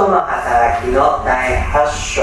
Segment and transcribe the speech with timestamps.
[0.00, 2.22] 徒の働きの第8章。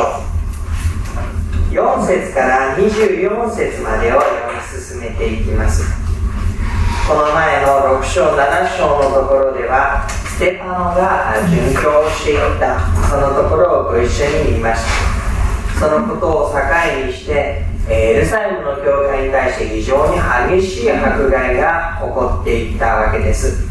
[1.70, 5.84] 4節から24節までを読み進めていきます。
[7.07, 12.79] この前の6章7章のところではステパノが殉教していた。
[13.07, 14.82] そのところをご一緒に見まし
[15.75, 15.80] た。
[15.80, 16.57] そのことを境
[17.05, 23.68] にしてエルサレムの教会に対して非常に激しい迫害が起こっていったわけです。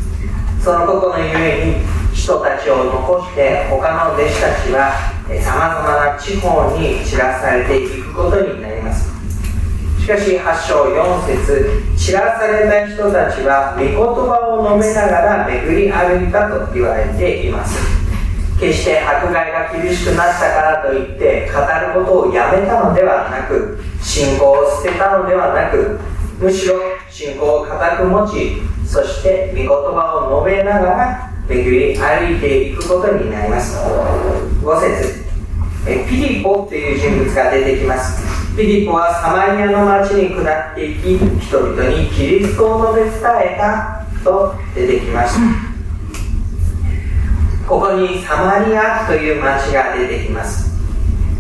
[0.62, 1.95] そのことのゆえに
[2.27, 4.90] 人たちを残して他の弟子たちは
[5.40, 9.14] さまざまな地方に散らされていくことになります。
[10.02, 17.79] しかし8章4節散らされた人たちは御言葉を述べながら巡り歩いたと言われています。
[18.58, 26.00] 決して迫害が厳しくなったからといって語ることをやめたのではなく信仰を捨てたのではなく
[26.43, 26.74] むしろ
[27.08, 33.77] 信仰を固く持ちそして御言葉を述べながら巡り歩いていくことになります。
[33.77, 35.27] 5節。
[35.88, 38.56] えピリポという人物が出てきます。
[38.56, 43.20] ピリポはサマリアの町に下っていき人々にキリストを述べ伝
[43.55, 45.41] えたと出てきました
[47.69, 50.75] ここにサマリアという町が出てきます。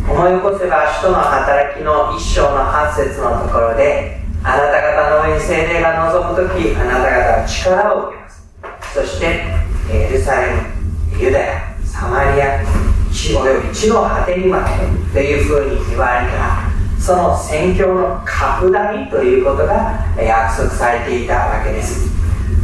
[0.08, 8.46] 思い起こせば使徒の働きの一章の8節のところであなた方の上に精霊が望む時あなた方は力を受けます。
[8.94, 9.55] そして
[9.90, 12.64] エルサレムユダヤサマリア
[13.12, 14.70] 地および地の果てにまで
[15.12, 16.70] というふうに言われた
[17.00, 22.10] その宣教の拡大ということが約束されていたわけです。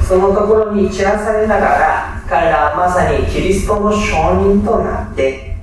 [0.07, 5.57] そのところに散らされながら彼らはまさにキリストの証人となって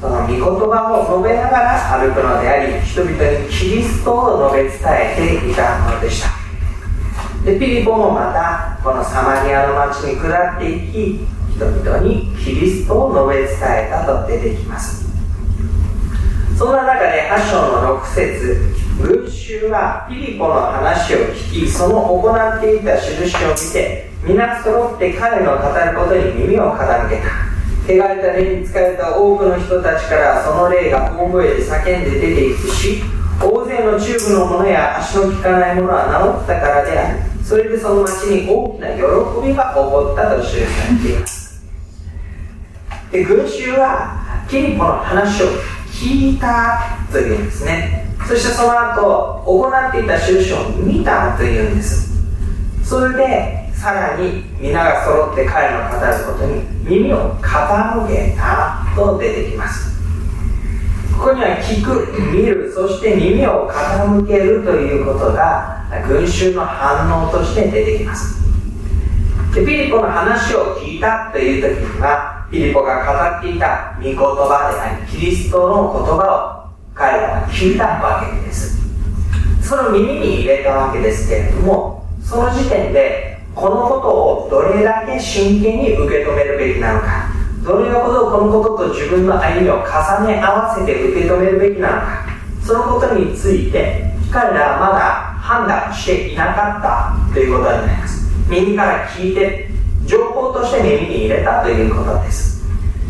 [0.00, 4.78] その御言葉を述べながら歩くのであり人々にキリストを述べ伝
[5.14, 6.41] えていたものでした。
[7.44, 11.26] でピリポもまたこのサマリアの町に下っていき
[11.56, 15.02] 人々にキリストを述べ伝えたと出てきます。
[16.56, 18.56] そんな中で8章の6節
[19.00, 27.52] 群衆はピリポの話を聞きその行っていた印を見て皆揃って彼の語ることに耳を傾けた。
[27.84, 33.02] 汚れた霊に疲れた多くの人たちからその霊が大声で叫んで出ていくし
[33.40, 37.31] 大勢のチューブのものや足の利かないものは治ったからである。
[37.44, 39.02] それでその町に大きな喜
[39.46, 41.62] びが起こったと記されています。
[43.10, 45.46] で群衆はキリポの話を
[45.90, 48.06] 聞いたというんですね。
[48.26, 52.12] そしてその後行っていた印を見たというんです。
[52.84, 59.91] それでさらに皆が揃って彼の語ることに耳を傾けたと出てきます。
[61.12, 68.42] ここには聞く見るそして耳を傾けるということが群衆の反応として出てきます。
[69.54, 78.80] でピリポの話を聞いたという時にはピリポが語っていた御言葉でありキリストの言葉を彼らは聞いたわけです。
[79.62, 84.08] その耳に入れたわけですけれどもその時点でこのこと
[84.46, 87.21] をどれだけ真剣に受け止めるべきなのか
[87.62, 92.26] どれほどこのことと自分の歩みを重ね合わせて受け止めるべきなのか。
[92.60, 98.30] そのことについて彼らはまだ判断していなかったということになります。
[98.48, 99.68] 耳から聞いて
[100.06, 102.64] 情報として耳に入れたということです。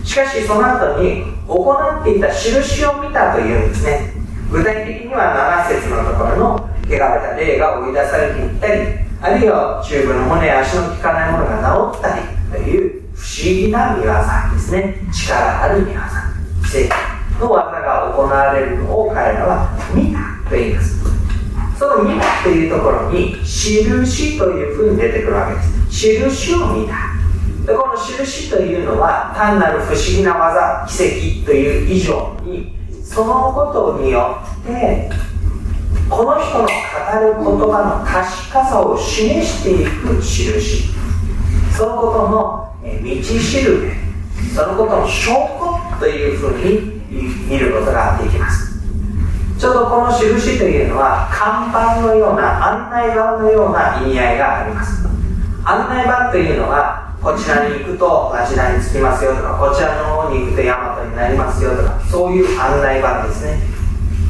[0.05, 4.13] しかしその後に行っていた印を見たというんですね。
[4.51, 8.83] 具体的には7節のところの汚れた霊が追い出されていったり
[9.23, 12.92] あるいはチューブの骨や足の効かないものが治ったりという
[13.33, 14.13] 不思議な見業
[14.53, 15.09] ですね。
[15.11, 16.01] 力ある見業
[16.71, 16.93] 正義
[17.41, 21.01] の技が行われるのを彼らは見たと言います。
[21.79, 26.09] その見たというところに印というふうに出てくるわけです。
[26.11, 26.95] 印を見た。
[27.67, 35.11] でこの印というのは単なる不思議な技奇跡という以上にそのことによって
[36.11, 40.93] この人の語る言葉の確かさを示していく印。
[41.75, 44.03] そのことの道しるべ。
[44.55, 47.03] そのことの証拠というふうに
[47.49, 48.73] 見ることができます。
[49.59, 55.07] ちょうどこの印というのは看板のような案内板のような意味合いがあります。
[55.65, 63.61] 案内板というのはこちらに行くとあちらに着きますよとかこちらの方に行くと大和になりますよとかそういう案内板ですね。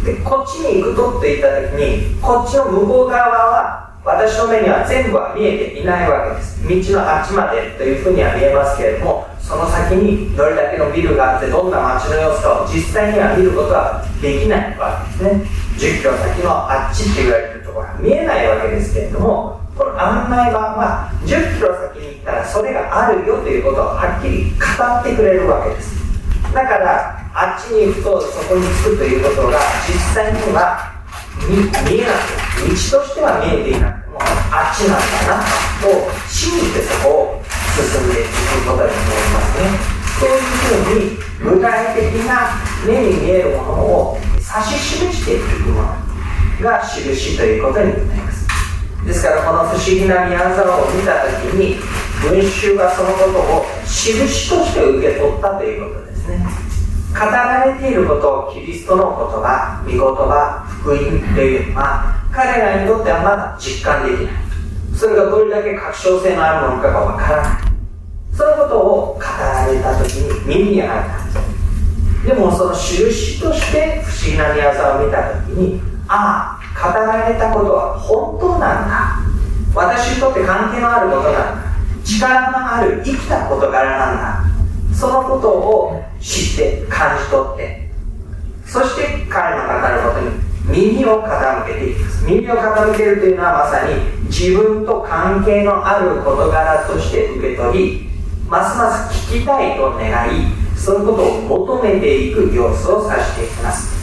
[0.05, 6.59] でこっちに行くとって言った時にこっちの向こう側は私の目には全部は見えていないわけです。
[6.67, 15.47] 道のあっちまでというふうには見えますけれどもその先にどれだけのビルがあってどんな街の様子かを実際には見ることはできないわけですね。
[15.79, 25.95] 10キロ先のあっちって言われてるところは見えないわけですけれどもこの案内板は10キロ先に行ったらそれがあるよということをはっきり語ってくれるわけです。
[26.53, 30.91] だからあっちに行くとそこに着くということが実際には
[31.47, 35.45] 見えなくて道としては見えていなくてもあっちなんだな
[35.81, 35.89] と
[36.29, 38.99] 信じてそこを進んでいくことになり
[39.33, 40.03] ますね。
[40.21, 42.51] そういうふうに具体的な
[42.87, 45.89] 目に見えるものを指し示していくもの
[46.61, 48.47] が印ということになります。
[49.05, 51.77] ですからこの不思議な宮沢を見た時に
[52.23, 56.47] 群衆がそのことを印として受け取ったということですね。
[57.13, 60.99] 語られていることをキリストの言葉御言葉福音
[61.35, 64.35] というのは彼らにとってはまだ実感できない。
[64.97, 67.63] それがどれだけ確証性のあるものかがわからない。
[68.35, 71.41] そのことを語られた時に耳に入ったんで
[72.23, 79.19] すでもその印として不思議な宮沢を見た時にああ語られたことは本当なんだ。
[79.75, 81.73] 私にとって関係のあることなんだ。
[82.05, 84.53] 力のある生きた事柄なんだ。
[84.95, 87.91] そのことを知って感じ取って
[88.67, 93.95] そして彼の語ることに耳を傾けていきます耳を傾けるというのはまさに
[94.27, 98.09] 自分と関係のある事柄として受け取り
[98.49, 104.03] ますます聞きたいと願いそういうことを求めていく様子を指していきます。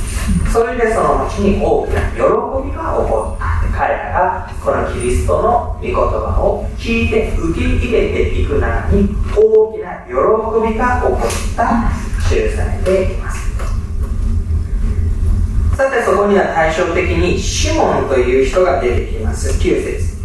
[0.54, 3.60] それでその後に大きな喜びが起こった。
[3.78, 10.14] 彼らがこのキリストの御言葉を聞いて受け入れていく中に大きな喜
[10.72, 11.92] びが起こった。
[12.30, 13.49] 記されています。
[15.80, 19.58] さてそこには対照的にシモンという人が出てきます。
[19.62, 20.18] 9節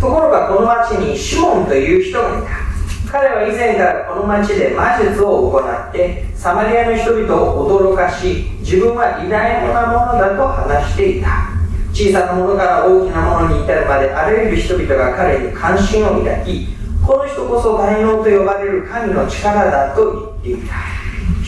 [0.00, 11.50] ところがこの町にシモンという人がいた彼は以前からこの町で魔術を行ってサマリアの人々を驚かし自分は偉大なものだと話していた。
[11.92, 16.68] 小さなものから大きなものに至るまであらゆる人々が彼に関心を抱き
[17.04, 20.99] この人こそ大能と呼ばれる神の力だと言っていた。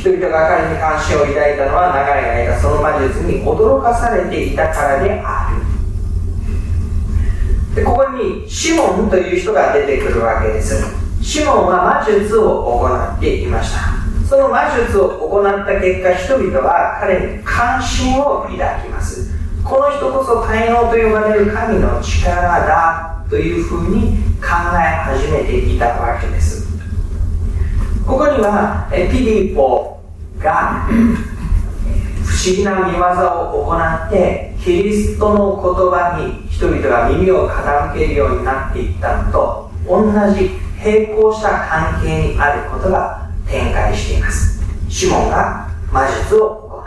[0.02, 5.62] 人々が彼に関心を抱いたのは長い間その魔術に驚かされていたからである。
[7.76, 10.84] でここにシモンという人が出てくるわけです。
[11.22, 13.78] シモンは魔術を行っていました。
[14.28, 19.30] その魔術を行った結果人々は彼に関心を抱きます。
[19.62, 26.51] この人こそ才能と呼ばれる神の力だというふうに考え始めていたわけです。
[28.06, 30.00] ここにはピリポ
[30.38, 30.88] が
[32.24, 40.50] 不思議な見業を行ってキリストの言葉に人々が耳を傾けるようになっていったのと同じ
[40.84, 44.62] 並行した関係にあることが展開しています。
[44.88, 46.82] シモンが魔術を行う。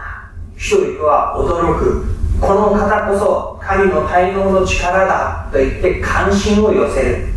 [0.58, 2.06] 人々は驚く。
[2.42, 7.28] この方こそ神の大能の力だと言って関心を寄せる。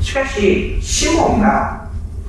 [0.00, 1.81] しかしシモンが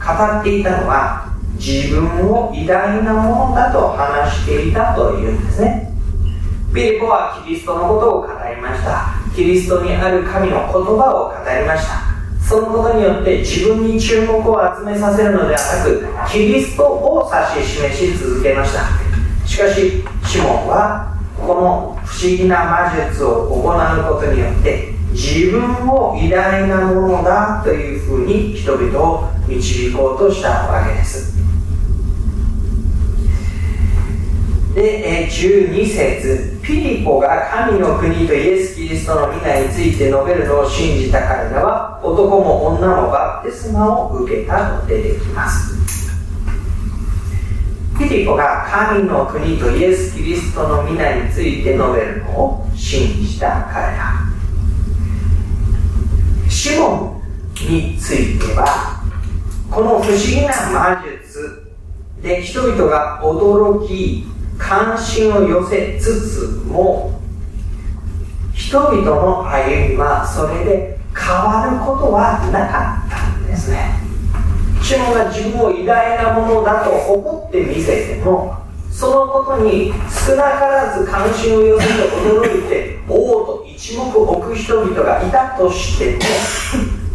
[0.04, 5.94] 語っていたのは自分を偉大なものだと話していたというんですね。
[6.74, 9.16] ピリポはキリストのことを語りました。
[9.34, 12.14] キリストにある神の言葉を語りました。
[12.46, 19.14] そのことによって自分に注目を集めさせるのではなくキリストを指し示し続けました。
[19.48, 31.34] しかしシモンはこの不思議な魔術を行うことによって自分を偉大なものだというふうに人々を導こうとしたわけです。
[34.76, 36.60] で12節。
[36.64, 45.78] ピリポが神の国とイエス・キリストの皆について述べるのを信じた彼らは男も女もバプテスマを受けたと出てきます。
[48.00, 54.14] ピリポが神の国とイエス・キリストの皆について述べるのを信じた彼ら。
[56.50, 57.22] シモ
[57.68, 59.03] ンについては
[59.74, 61.74] この不思議な魔術
[62.22, 64.24] で人々が驚き
[64.60, 67.20] 関心を寄せつつも
[68.54, 73.96] 人々の歩みはそれで変わることはなかったんですね。
[74.84, 78.56] 主が自分を偉大なものだと誇って見せても
[78.92, 86.20] そのことに少なからず関心を寄せて驚いておおと一目置く人々がいたとしても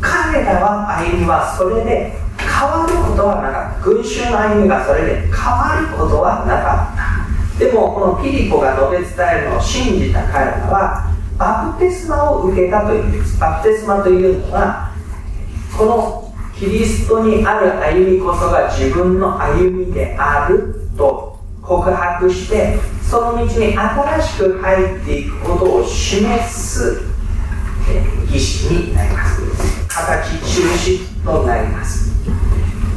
[0.00, 2.27] 彼らは歩みはそれで
[2.58, 3.84] 変わることはなかった。
[3.84, 7.64] 群衆の歩みがそれで変わることはなかった。
[7.64, 13.38] でもこのピリポが述べ伝えるのを信じた彼らはバプテスマを受けたというんです。
[13.38, 14.92] バプテスマというのは
[15.76, 27.02] このキリストにある歩みこそが自分の歩みであると告白してその道に新しく入っていくことを示す
[28.28, 29.86] 儀式になります。
[29.88, 32.07] 形印となります。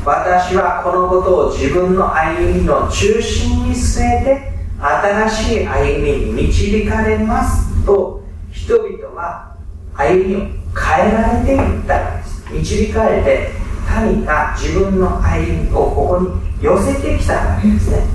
[0.03, 9.55] 私はこのことを自分の歩みの中心に据えて新しい歩みに導かれますと人々は
[9.93, 10.39] 歩みを
[10.73, 12.17] 変えられていった。
[12.17, 13.51] んです導かれて
[13.87, 16.29] 神が自分の歩みをここに
[16.63, 18.07] 寄せてきたわけですね。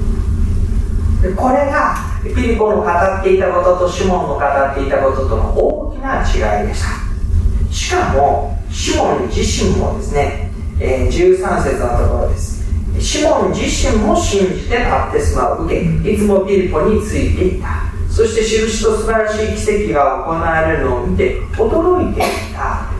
[1.22, 7.72] でこれがピリポの語っていたこととシモンの語っていたこととの大きな違いでした。
[7.72, 10.45] しかもシモン自身もですね、
[10.80, 12.64] えー、13節のところです。
[13.00, 17.84] シモン自身も信じてバプテスマを受けいつもピリポについていた。
[18.10, 22.22] そして印と素晴らしい奇跡が行われるのを見て驚いてい
[22.54, 22.96] た。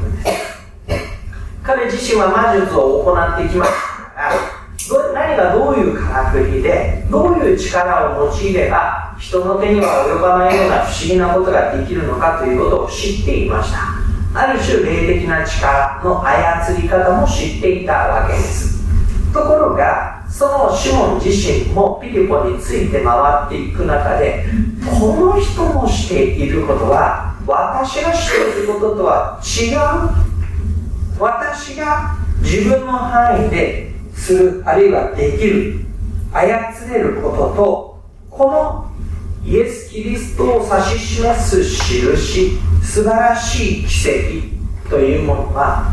[1.67, 3.77] 彼自身は魔術を行ってきました
[4.15, 13.96] から何がどういうからくりでどういう力を用いれば人の手には及ばないような不思議なことができるのかということを知っていました
[14.37, 18.85] ある種霊的な力の操り方も知っていたわけです。
[19.33, 24.45] ところがそのシモン自身もピリポについて回っていく中で
[25.01, 30.27] この人もしていることは私がしていることとは違う。
[31.19, 35.81] 私が自分の範囲でするあるいはできる
[36.31, 38.91] 操れることとこの
[39.47, 44.11] イエス・キリストを指し示す印素晴らしい奇
[44.85, 45.93] 跡というものは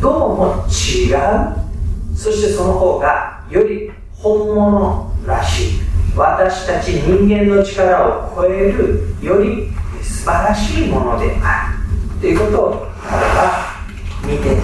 [0.00, 2.16] どうも違う。
[2.16, 5.80] そしてその方がより本物らしい。
[6.16, 9.68] 私たち人間の力を超えるより
[10.02, 11.74] 素晴らしいものであ
[12.14, 12.20] る。
[12.20, 13.84] ということを彼は
[14.24, 14.56] 見て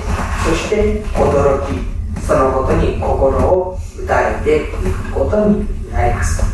[0.49, 6.54] そして驚きそのことに心を打たれていくことになります。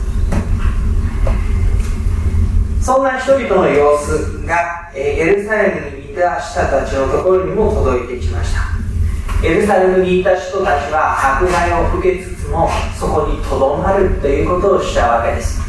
[2.91, 9.47] そんな人々の様子がエルサレムにいた人たちのところにも届いてきました。
[9.47, 12.69] エルサレムにいた人たちは迫害を受けつつも
[12.99, 15.61] そこにとどまるということをしたわけです。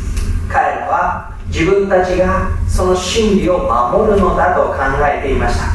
[0.49, 5.65] 彼らは自分たちがその真理を守るのだと考えていました。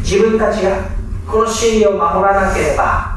[0.00, 0.90] 自分たちが
[1.30, 3.16] この真理を守らなければ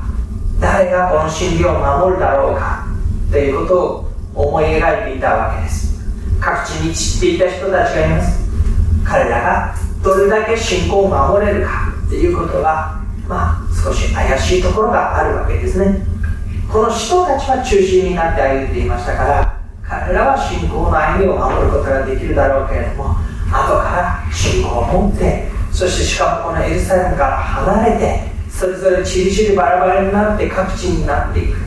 [0.62, 2.86] 誰がこの真理を守るだろうか
[3.32, 5.89] ということを思い描いていたわけです。
[6.40, 8.50] 各地に散っていた人たちがいます。
[9.04, 16.04] 彼らがどれだけ信仰を守れるかということはまあ、少し怪しいところがあるわけですね。
[16.72, 23.16] この人たちは中心になって歩んでいましたから彼らは信仰の歩みを守ることができるだろうけれども
[23.50, 31.58] 後から信仰を持ってそしてしかもこのエルサレムから離れてそれぞれちりちりバラバラになって各地になっていく。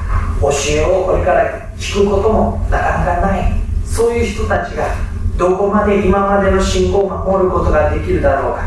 [0.40, 3.61] 教えをこれから聞くこともなかなかない。
[3.92, 4.96] そういう人たちが
[5.36, 8.62] どこまで今までの信仰を守ることができるだろうか。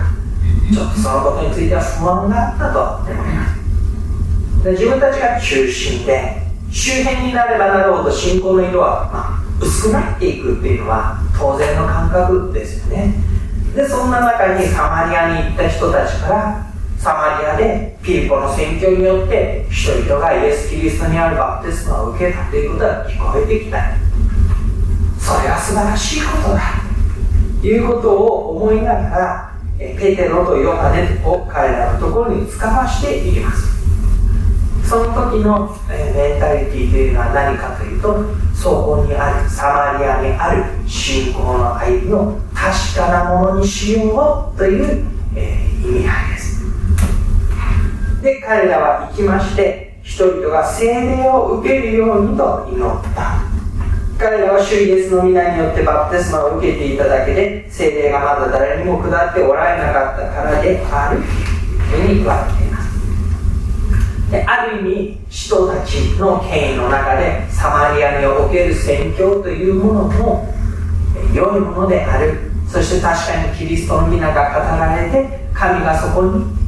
[0.72, 4.64] ちょっとそのことについては不安があったと思います。
[4.64, 6.42] で自分たちが中心で
[6.72, 13.14] 周辺になればなるほど信仰の色は、まあ、薄くなっていくっていうのは当然の感覚ですよね。
[13.76, 16.66] でそんな中にサマリアに行った人たちから
[16.98, 24.05] サマリアでピリポの宣教によって人々がイエス・キリストにあるバプテスマを受けたということが聞こえてきた。
[25.26, 26.62] それは素晴らしいことだ。
[27.60, 33.74] ということを思いながらペテロとヨハネを彼らのところに使わしていきます。
[34.88, 46.62] その時の、メンタリティというのは何かというとそこにあるサマリアにある信仰の歩みを確かなものにしようという、えー、意味合いです。
[48.22, 53.55] で彼らは行きまして人々が聖霊を受けるようにと祈った。
[54.18, 68.76] 彼らは主イエスの皆によってバプテスマを受けていただけで精霊がまだ誰にも下っておられなかったからであるというふうに言われていますである意味人たちの権威の中でサマリアにおける。
[68.76, 70.54] 宣教というものも
[71.34, 76.24] 良いものであるそして確かにキリストの皆が語られて神がそこ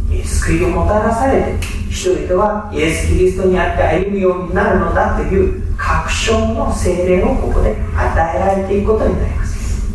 [0.10, 1.60] に救いをもたらされて
[1.92, 9.88] 人々はイエス・キリストにあって歩むようになるのだという確証の精霊をここで与えられていくことになります。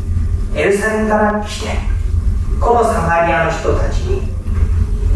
[0.57, 1.69] エルサレムから来て
[2.59, 4.23] このサマリアの人たちに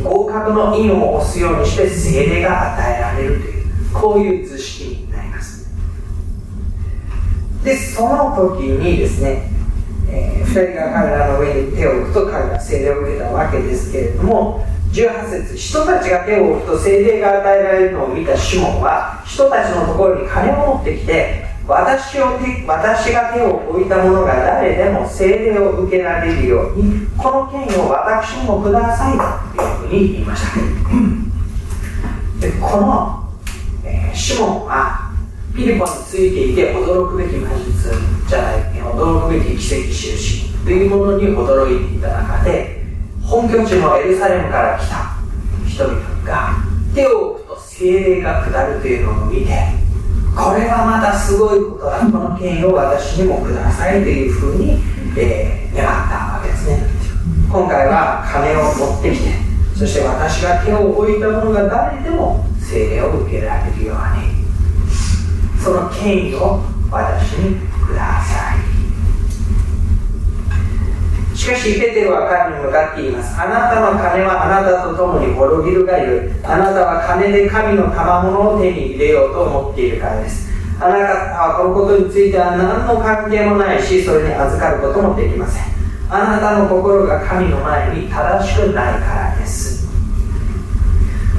[0.05, 5.71] 合格の印を押すようにして精霊が与えられるというこういう図式になります。
[7.65, 9.51] でその時にですね、
[10.11, 29.19] えー、2人が彼らの上に手を置くと彼が精霊を受けたわけですけれども18節人たちが手を置くと精霊が与えられるのを見たシモンは人たちのところに金を持ってきて私を私が手を置いた者が誰でも精霊を受けられるようにこの権威を私にもください
[29.57, 30.49] というふうに言いました。
[32.41, 33.29] でこの、
[33.85, 35.13] えー、シモンは
[35.55, 37.91] ピリポについていて驚くべき魔術
[38.29, 42.76] じゃない驚くべき奇跡印というものに驚いていた中で
[43.27, 45.17] 本拠地のエルサレムから来た。
[45.69, 46.65] 人々が
[46.95, 49.53] 手を置くと精霊が下るというのを見て
[50.35, 51.99] これはまたすごいことだ。
[51.99, 54.79] この権威を私にもくださいというふうに、
[55.19, 56.97] えー、願ったわけですね。
[57.51, 59.31] 今回は金を持ってきて
[59.77, 67.57] そして私が手を置いた者が誰でも精霊を受けられるようにその権威を私に
[67.87, 68.16] ください
[71.47, 73.41] しかしペテロは彼に向かって言います。
[73.41, 80.51] あなたの金はあなたと共に滅びるがよいあなたは金で神の賜物を手に入れようと思っているからです。
[80.81, 85.63] あなたはこのことについては何の関係もないしそれに預かることもできません。
[86.11, 89.87] あなたの心が神の前に正しくないからです。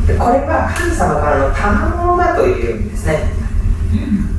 [0.07, 3.27] これは神様からの賜物だというんですね。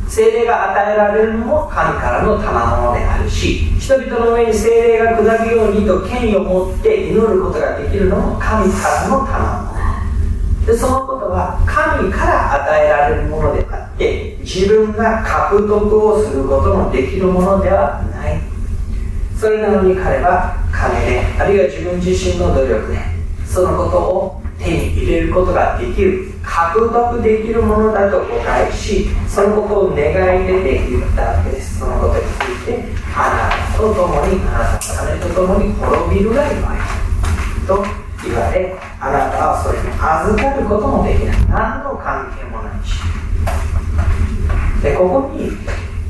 [0.08, 18.42] 精霊が与えられるのも神からの賜物であるし人々の上に精霊が下るようにと権威を持って祈ることができるのも神からの賜物でそのことは神から与えられるものであって自分が獲得をすることのできるものではない
[19.40, 22.98] それなのに彼は金であるいは自分自身の努力で
[23.46, 32.84] そのことを手に入れることができる獲得できるものだと誤解しそのことを願い出て言ったわけですそのことについて
[33.16, 36.56] あなたと共にあなたの金と共に滅びるがよい
[37.64, 37.84] と
[38.24, 42.98] 言われあなたはそれに預かることもできない何の関係もないし
[44.82, 45.52] でここに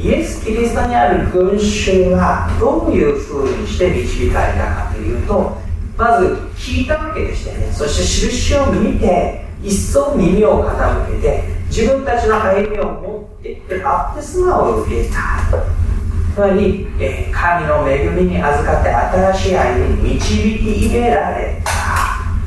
[0.01, 5.59] イエス・キリストにある群衆はどういうふうにして導かれたかというと
[5.99, 7.71] まず聞いたわけでしてね。
[7.73, 15.78] そして印を見て一層耳を傾けて自分たちの歩みを持っていってバプテスマを受けた。
[16.39, 21.73] つまり、え、神の恵みに預かって新しい歩みに導き入れられた。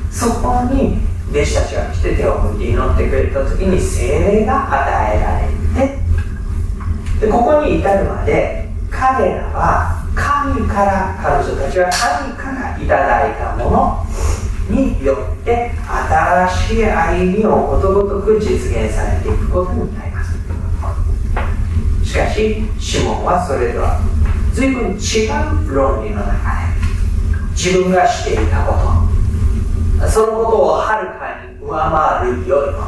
[0.10, 1.00] そこに
[1.30, 6.00] 弟子たちが来て手を向いて祈ってくれた時に精霊が与えられて。
[7.20, 14.06] でここに至るまで彼らは神から彼女たちは神からいただいたもの
[14.70, 15.72] によって
[16.50, 20.11] 新しい歩みをことごとく実現されていくことになります。
[22.12, 24.02] しかしシモンはそれとは
[24.52, 26.76] 随分違う論理の中で
[27.56, 28.76] 自分がしていたこ
[30.04, 32.86] とそのことをはるかに上回る良いもの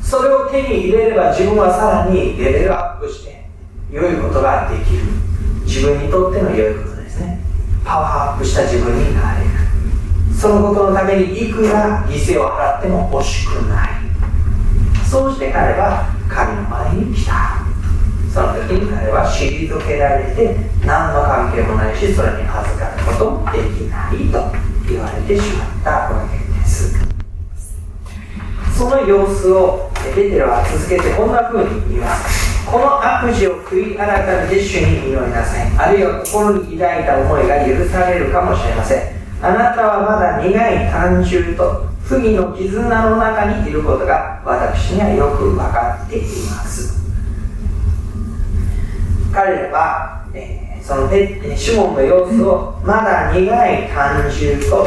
[0.00, 3.48] それを手に入れれば自分はさらにレベルアップして
[3.90, 5.02] 良いことができる
[5.66, 7.40] 自分にとっての良いことですね。
[7.84, 9.50] パワーアップした自分になれる。
[10.32, 13.90] そのことのためにいくら犠牲を払っても惜しくない。
[15.04, 17.55] そうして彼は神の前に来た。
[18.36, 24.52] その時に彼は退けられて何の関係もないしそれに預かることもできないと
[24.84, 27.00] 言われてしまったわけです
[28.76, 46.20] その様子をベテロは続けてこんな風に言いますこの悪事を悔い改めて主に祈りなさいあるいは心に抱いた思いが許されるかもしれませんあなたはまだ苦い単純と不義の絆の中にいることが私にはよく分かってい
[46.50, 47.05] ます
[49.36, 51.10] 彼らは、えー、その
[51.54, 54.86] シモンの様子をまだ苦い単純と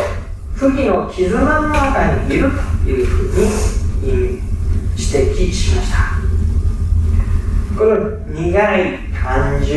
[0.55, 2.49] 不義の絆の中にいる
[2.83, 4.41] というふうに
[4.97, 5.97] 指摘しました。
[7.77, 9.67] この苦い感情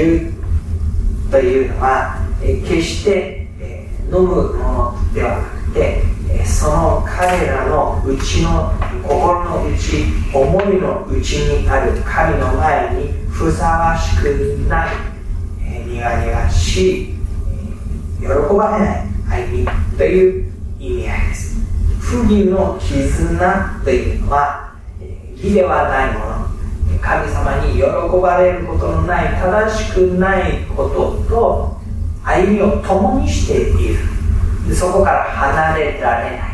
[1.31, 14.25] というのは、え決して、え飲むものではなくて、えその彼らの内の心の内思いの内にある神の前にふさわしく
[14.69, 14.89] ない、
[15.65, 17.15] え苦々しい、
[18.21, 21.57] え喜ばれない歩みという意味合いです。
[21.99, 24.75] 不義の絆というのは
[25.35, 26.43] 義ではないもの。
[27.01, 27.83] 神様に喜
[28.21, 31.81] ばれることのない正しくないことと
[32.23, 33.97] 歩みを共にしてい
[34.69, 34.75] る。
[34.75, 36.53] そこから離れられない。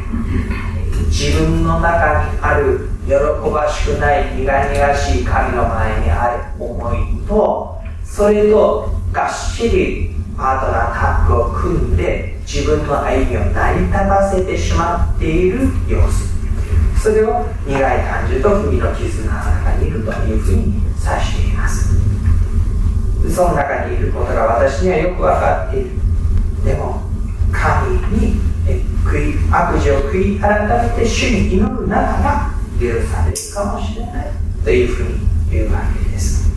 [1.11, 3.15] 自分の中にある喜
[3.51, 16.29] ばしくない苦々しい神の前にある思いとそれとがっしりパートナータッグを組んで自分の歩みを成り立たせてしまっている様子。
[17.03, 21.97] それを苦い感じと不義の絆の中にいるというふうに指しています。
[23.35, 25.91] その中にいることが私にはよく分かっている。
[26.65, 27.03] でも
[27.53, 28.41] 神に
[29.51, 34.31] 悪事を悔い改めて主に祈るならば許されるかもしれない。
[34.65, 35.19] というふうに
[35.51, 36.49] 言うわけです。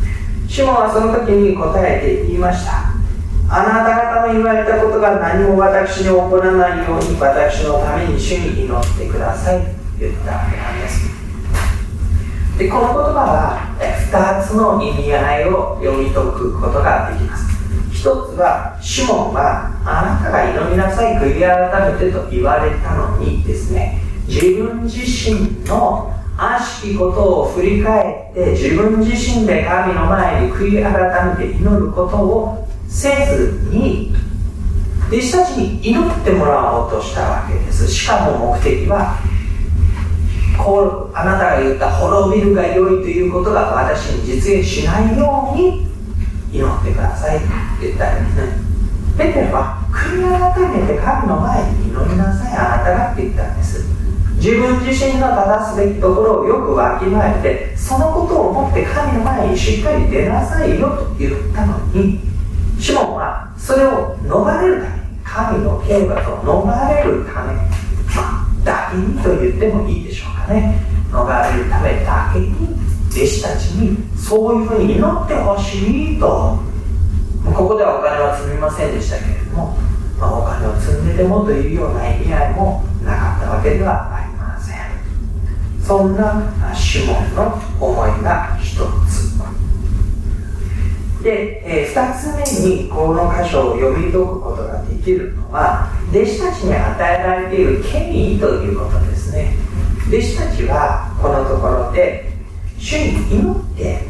[0.47, 2.91] シモンはその時に答えて言いました。
[3.49, 9.61] あなた方の言われたことが何も私に起こらないように私のために主に祈ってください。
[9.61, 9.67] と
[9.99, 11.09] 言ったわけなんです。
[12.57, 17.51] でこの言葉は2つの意味合いを読み解くことができます。
[17.91, 18.07] 一つ
[18.39, 24.10] はシモンはあなたが祈りなさい悔い改めてと言われたのにですね。
[24.31, 34.15] 自分自身の悪しきことを振り返って自分自身で神の前に悔い改めて祈ることをせずに
[35.09, 37.85] 弟子たちに祈ってもらおうとしたわけです。
[37.85, 39.19] しかも目的は
[40.57, 45.87] こうあなたが言った滅びるが良いということが私に実現しないように
[46.53, 47.47] 祈ってくださいって
[47.81, 48.53] 言ったんですね。
[49.17, 52.53] ペテロは悔い改めて神の前に祈りなさい。
[52.55, 53.90] あなたがって言ったんです。
[54.41, 62.19] 自分自身の正すべきところをよくわきまえてそのことを思って神の前にしっかり出なさいよと言ったのに
[62.79, 70.81] シモンはそれを逃れるため神の刑罰を逃れるため、まあ、だけにと言ってもいいでしょうかね。
[71.11, 72.51] 逃れるためだけに
[73.11, 76.57] 弟子たちにそういうふうに祈ってほしいと。
[77.45, 79.77] ここではお金は積みませんでしたけれども、
[80.19, 84.20] まあ、お金を積んででもというような意味合いもなかったわけではありません。
[85.91, 86.41] そんな
[86.73, 88.77] シモンの思いが一
[89.09, 89.35] つ。
[91.21, 99.53] で、えー、2つ目にこの箇所を読み解くことができるのは弟子たちに与えられている権威ということですね。
[100.07, 102.31] 弟子たちはこのところで
[102.79, 104.03] 主に祈って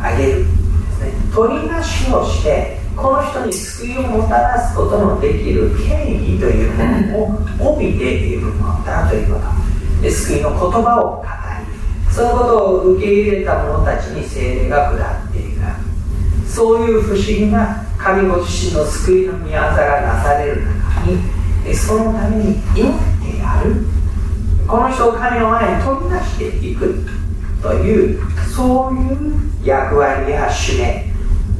[0.00, 1.12] あげるですね。
[1.34, 6.72] 取りなしをしてこの人に救いをもたらすことのできる権威という
[7.10, 9.65] ものを帯びているのだということ。
[10.00, 15.56] で救いの言葉を語りそのことを受け入れた者たちに精霊が下っている
[16.46, 21.06] そういう不思議な神ご自身の救いの御業がなされる中
[21.66, 23.84] にそのために祈ってやる。
[24.66, 27.06] この人を神の前に飛び出していく
[27.62, 28.20] という
[28.54, 31.12] そういう役割や使命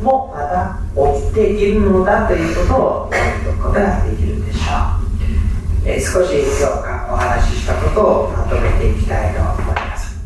[0.02, 0.78] もまた
[1.20, 6.82] 起きているのだということを読み解くことができるでしょう、え少し今日お
[7.26, 10.16] 話ししたことをまとめていきたいと思います。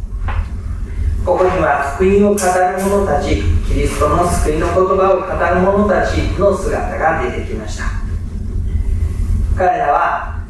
[1.24, 2.40] ここには福音を語る
[2.78, 7.84] 者たちキリストの救いの言葉を語る者たちの姿が出てきました。
[9.56, 10.44] 彼らは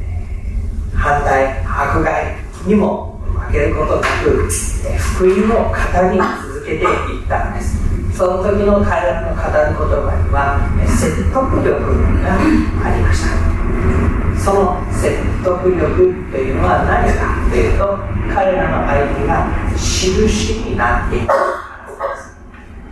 [0.95, 2.37] 反対迫害
[2.67, 5.75] にも負けることなく福音を語
[6.13, 7.79] り続けていったんです。
[8.17, 11.71] その時の彼らの語る言葉には説得力
[12.23, 12.35] が
[12.85, 13.50] ありました。
[14.39, 15.87] その説得力
[16.33, 17.99] というのは何かというと
[18.33, 21.33] 彼らの相手が印になっていく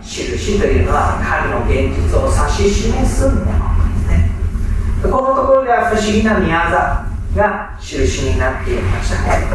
[0.03, 3.53] 印というのは神の現実を指し示すもので
[4.05, 4.09] す。
[4.09, 4.31] ね
[5.03, 9.47] このところでは不思議な宮座が印になっていましたね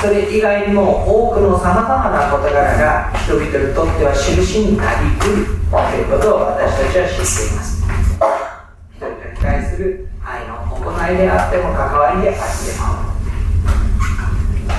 [0.00, 7.82] それ以外にも多くのさまざまな事柄が人々にとっては印になりうるということを私たちは知っています
[8.96, 10.46] 人々に対する愛
[11.02, 12.42] の行いであっても関わりであって
[12.78, 13.02] も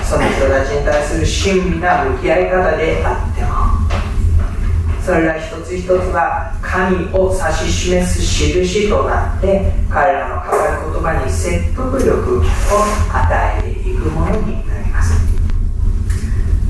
[0.04, 3.84] その人たちに対する親身な向き合い方であっても。
[5.04, 7.36] それら一つ一つは神を指
[7.68, 12.42] し示す印となって彼らの語る言葉に説得力を
[13.12, 15.12] 与えていくものになります。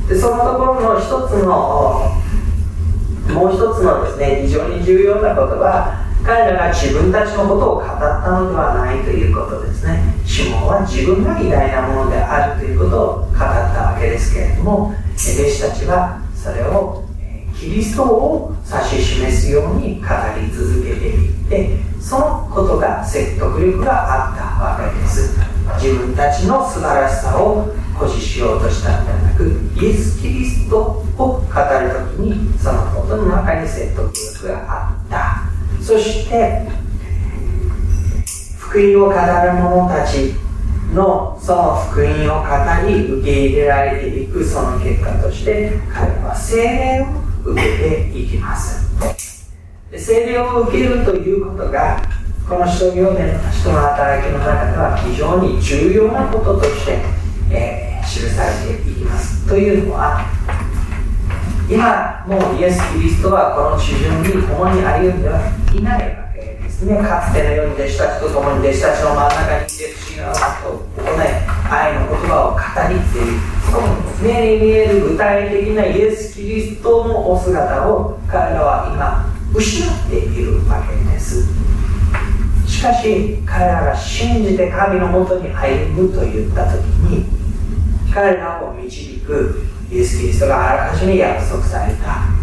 [0.08, 2.10] でそのところの一つの
[3.32, 10.02] もう一つのですね非常に重要なことは彼らが自分たちのことを語ったのではないということですね。
[10.24, 17.04] シモンは自分が偉大なものであるということを語ったわけですけれども弟子たちはそれを
[17.54, 20.08] キリストを指し示すように語
[20.40, 25.38] り続けていってそのことが説得力があったわけです。
[25.76, 31.46] 自分たちの素晴らしさを誇示しようとしたのではなくイエス・キリストを語る
[32.16, 35.43] 時にそのことの中に説得力があった。
[35.84, 36.66] そして
[38.58, 40.32] 福音を語る者たち
[40.94, 47.68] のその福音を語り受け入れられていくその結果として彼は精霊を受け
[48.10, 48.82] ていきます。
[49.94, 52.00] 聖霊を受けるということが
[52.48, 56.98] この使徒行伝の人の働きの中では非常に重要なこととして、
[57.50, 59.46] えー、記されていきます。
[59.46, 60.24] というのは
[61.68, 71.26] 今もうイエス・キリストはこの地上に共に歩んではいいないわけですねかつてのように弟子たちと共に弟子たちの真ん中にいて不思議なことを行い
[71.70, 72.58] 愛の言葉を語
[72.88, 73.88] りっていうその
[74.22, 81.46] 目に見える具体的なイエス・キリストのお姿を彼らは今失っているわけです。
[82.66, 87.24] しかし彼らが信じて神のもとに歩むと言った時に
[88.12, 92.34] 彼らを導くイエス・キリストがあらかじめ約束された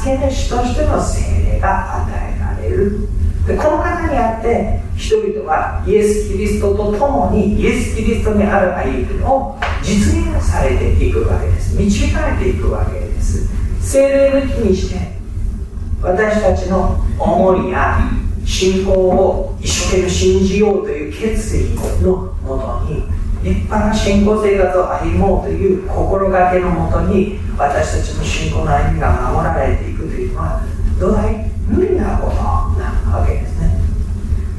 [0.00, 2.33] 助け主としての精霊が与え
[2.64, 3.08] られる
[3.46, 11.76] でこの方にあって人々はイエス・キリストと共にイエス・キリストにある歩みを実現されていくわけです。
[11.76, 13.48] 導かれていくわけです
[13.80, 15.14] 精霊抜きにして
[16.00, 17.98] 私たちの思いや
[18.44, 21.70] 信仰を一生懸命信じようという決意
[22.02, 23.02] のもとに
[23.42, 30.62] 立派な信仰生活を歩もうという心がけのもとに私たちの信仰の歩みが守られていくというのは
[30.98, 33.80] 土台無理なことなわけですね。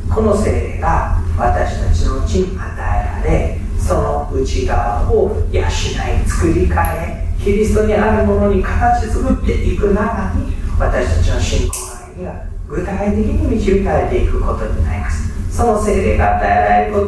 [0.10, 15.56] この精霊が私たちのうちに与えられその内側を養い作り変えキリストにあるものに形作っていく中に私たちの信仰の歩みが具体的に導かれていくことになります。
[15.56, 17.08] その精霊が与えられる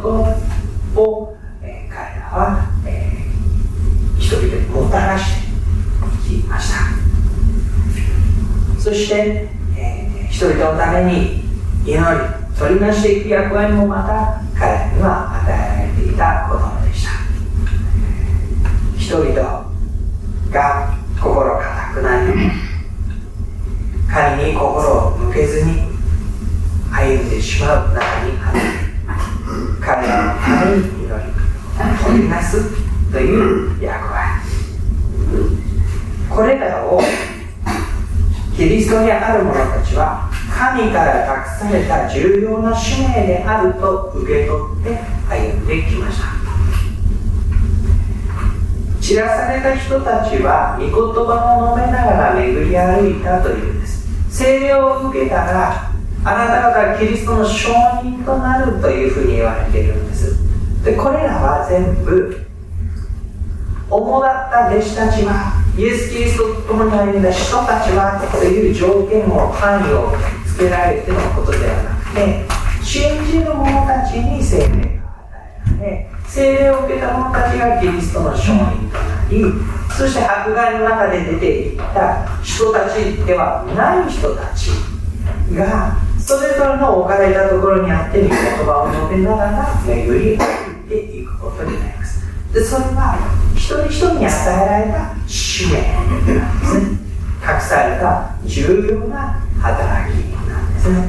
[0.94, 5.42] とを、えー、彼らは、えー、人々にもたらし
[6.28, 6.78] ていきました。
[8.78, 9.48] そして
[10.30, 11.42] 人々のために
[11.84, 12.00] 祈り
[12.56, 17.10] 取りなしていく役割もまた彼には与えられていたことでした。
[18.98, 19.72] 人々
[20.50, 22.32] が心固くなり
[24.08, 25.82] 神に心を向けずに
[26.90, 28.32] 歩んでしまう中に
[29.80, 31.22] 彼らのために祈り
[32.04, 32.52] 取りなす
[33.12, 34.18] という役割。
[36.28, 37.00] これらを
[38.58, 44.98] キリストにある者たちは神から託された重要な使命であると受け取って
[45.30, 46.26] 歩んできました。
[49.00, 54.08] 散らされた人たちは御言葉を述べながら巡り歩いたというんです。
[54.28, 55.92] 聖霊を受けたら
[56.24, 57.70] あなた方はキリストの証
[58.02, 60.34] 人となるというふうに言われているんです。
[60.82, 62.44] でこれらは全部
[63.88, 67.78] 主だった弟子たちはイエス・キリストと共に歩んだ人た。
[67.88, 70.12] ちはという条件を範囲を
[70.44, 72.44] つけられてのことではなくて
[72.84, 75.38] 信じる者たちに聖霊が与
[75.78, 79.44] えられ聖霊を受けた者たちがキリストの証人となり
[79.96, 84.70] そして迫害の中で出ていった人たちではない人たち
[85.54, 88.36] がそれぞれの置かれたところにあって御言
[88.66, 91.87] 葉を述べながら巡り歩いていくことになります。
[92.52, 93.18] でそれは
[93.54, 96.98] 一人一人に与えられた使命なんですね
[97.42, 100.16] 隠された重要な働き
[100.48, 101.08] なんですね。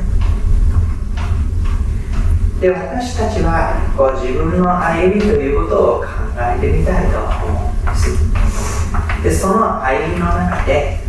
[2.59, 9.23] で私たちはこう自分の歩みということを考えてみたいと思うんです。
[9.23, 10.99] でその歩みの中で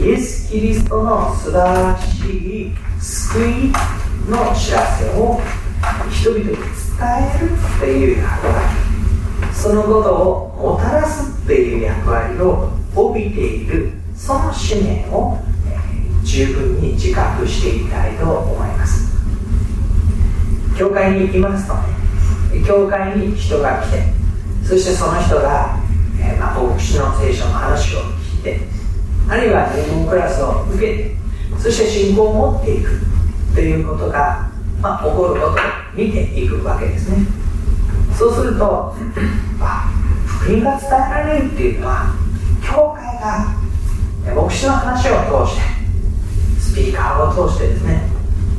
[0.00, 3.72] イエス・キリストの素晴らしい救い
[4.30, 5.40] の知らせを
[6.10, 8.87] 人々に伝えるという役割
[9.60, 15.36] そのことをもたらすという役割を帯びているその使命を
[16.22, 19.08] 十分に自覚していきたいと思います。
[20.78, 24.02] 教会に行きますとね教会に人が来て
[24.64, 25.76] そしてその人が、
[26.20, 27.98] えー、まあ、牧師の聖書の話を
[28.36, 28.60] 聞いて
[29.28, 31.16] あるいは入門クラスを受けて
[31.58, 33.00] そして信仰を持っていく
[33.56, 34.48] ということが、
[34.80, 35.56] まあ、起こることを
[35.94, 37.26] 見ていくわけですね。
[38.16, 38.94] そうすると
[39.60, 39.90] あ
[40.26, 42.14] 福音が伝えられるっていうのは
[42.64, 45.62] 教会が牧師の話を通して
[46.60, 48.02] スピーカーを通してですね、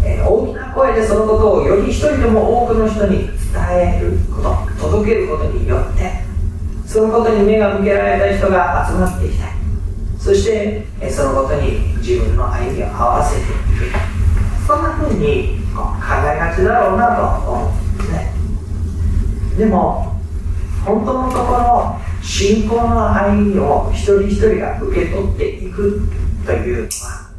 [0.04, 3.30] え、大きな声でそのことをより一人でも多くの人に伝
[3.72, 6.12] えること届けることによって
[6.86, 9.60] そのことに目が向けられた人が集まっていきて
[10.20, 14.20] そして、え、そのことに自分の歩みを合わせていく。
[14.68, 15.82] そんなふうに考
[16.12, 18.34] えがちだろうなと思うんですね。
[19.58, 20.19] でも
[20.86, 26.02] 本当のところ信仰の歩みを一人一人が受け取っていく
[26.46, 27.30] というのは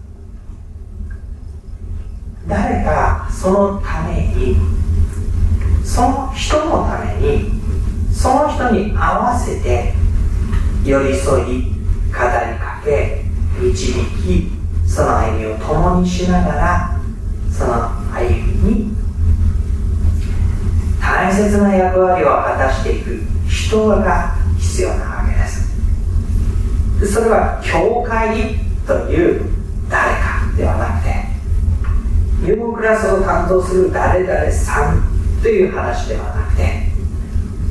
[2.49, 4.57] 誰かそのために
[5.85, 7.51] その人のために
[8.13, 9.95] その人に合わせて
[10.85, 13.25] 寄り添い語りかけ
[13.61, 14.51] 導き
[14.87, 17.01] その歩みを共にしながら
[17.51, 18.29] その歩
[18.65, 18.97] みに
[21.01, 23.30] 大切な役割を果たしていく
[23.71, 27.15] 人が必要なわけです。
[27.15, 29.43] それは教会という
[29.89, 35.03] 誰かではなくて入門クラスを担当する誰々さん
[35.41, 36.91] という話ではなくて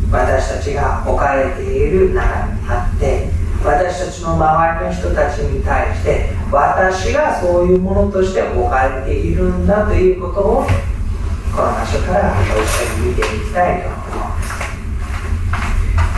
[0.09, 3.29] 私たちが置かれている中にあって
[3.63, 14.28] 私たちの周りの人たちに対して私がそういうものとして置かれているんだということをこの場所から一緒に見ていきたいと思います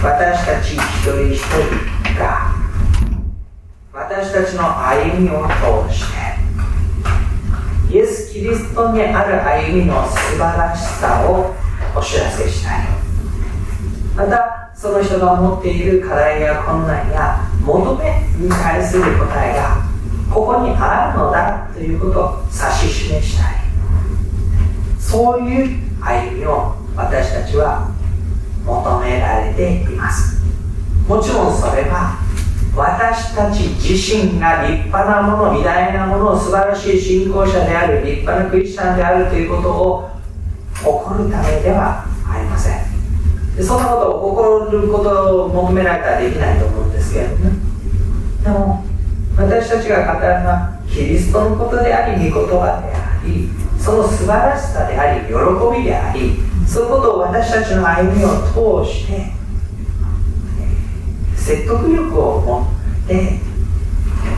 [0.03, 2.55] 私たち一人一人が
[3.93, 5.45] 私たちの歩みを
[5.87, 6.03] 通し
[7.87, 11.53] てイエス・キリストにある歩みの素晴らしさを
[11.95, 12.87] お知らせしたい。
[14.15, 19.83] またその人が持っている課題や困難や求めに対する答えが
[20.33, 22.55] ここにあるのだということを指
[22.89, 23.55] し示したい。
[24.99, 27.90] そういう歩みを私たちは
[28.65, 30.41] 求められています。
[31.07, 32.19] もちろんそれは
[32.75, 40.09] 私たち自身が立派なもの偉大なもの素晴らしい信仰者である立派なクリスチャンであるということを
[40.81, 42.81] 誇るためではありません。
[43.55, 47.51] でそんなことを誇ることを求められたらできないと思うんですけれどもね。
[48.43, 48.85] でも
[49.37, 55.33] 私たちが語るのはキリストのことであり御言葉でありその素晴らしさであり喜
[55.77, 56.37] びであり
[56.71, 58.29] そういうことを私たちの歩みを
[58.85, 59.33] 通して
[61.35, 62.65] 説得力を持
[63.05, 63.39] って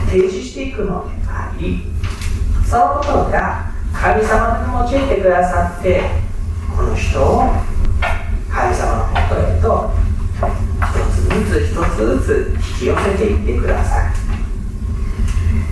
[0.06, 1.82] 提示していくのであり
[2.68, 6.10] そのことが神様に用いてくださって
[6.76, 7.52] この人を
[8.50, 9.90] 神様のもとへと
[10.90, 14.12] 一つずつ一つずつ引き寄せていってください。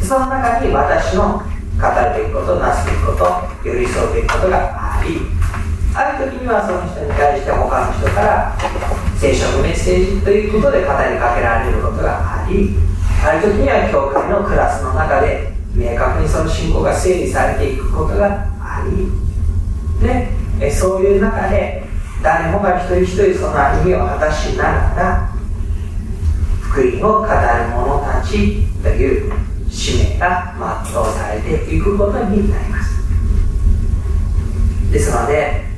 [0.00, 5.18] その中に私の語るべきことなすべきこと寄り添うべきことがあり
[5.94, 8.56] ある時にはその人に対して他の人から
[9.18, 12.74] 聖書のメッセージということで語りかけられることがあり
[13.24, 19.22] ある時には教会のクラスの中で明確にその信仰が整理されていくことがあり。
[20.58, 21.84] でそういう中で
[22.22, 25.32] 誰もが一人一人その歩みを果たしながら
[26.60, 27.30] 福音を語る
[27.70, 29.32] 者たちという
[29.70, 33.02] 使命が全うされていくことになります。
[34.92, 35.71] ですので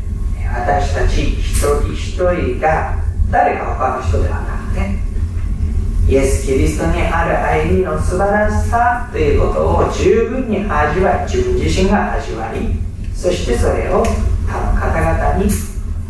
[0.55, 12.59] 私たち一人一人が誰か他の人ではなくてイエス・キリストにある歩みの素晴らしさということを十分に味わい自分自身が味わい
[13.15, 14.05] そしてそれを
[14.47, 15.51] 他の方々に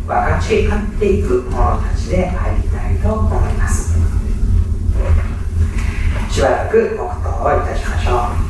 [0.05, 3.95] 分かち合っていく者たちでありたいと思います。
[6.29, 8.44] しばらく黙祷をいたしましょう。